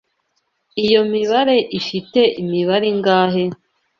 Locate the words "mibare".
1.11-1.57